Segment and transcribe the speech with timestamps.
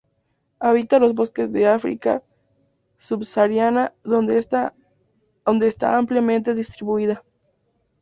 [0.59, 2.23] Habita los bosques del África
[2.97, 4.73] subsahariana, donde está
[5.95, 7.23] ampliamente distribuida.